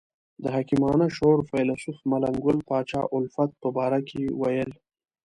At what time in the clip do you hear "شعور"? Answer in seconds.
1.15-1.39